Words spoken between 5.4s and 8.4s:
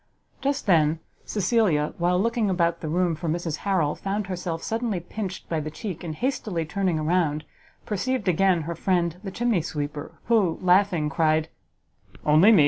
by the cheek, and hastily turning round, perceived